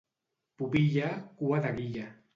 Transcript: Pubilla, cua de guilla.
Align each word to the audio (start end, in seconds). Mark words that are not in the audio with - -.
Pubilla, 0.61 1.11
cua 1.43 1.63
de 1.67 1.77
guilla. 1.81 2.13